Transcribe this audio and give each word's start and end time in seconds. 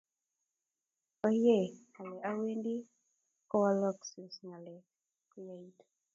oywei 1.27 1.69
ale 1.99 2.15
wendi 2.41 2.73
kowolokisot 3.49 4.33
ng'alek 4.45 4.83
koyookitu 5.29 5.85